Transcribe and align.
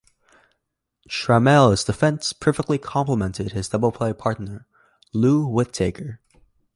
Trammell's 1.07 1.83
defense 1.83 2.33
perfectly 2.33 2.79
complemented 2.79 3.51
his 3.51 3.69
double-play 3.69 4.13
partner, 4.13 4.65
Lou 5.13 5.45
Whitaker. 5.45 6.19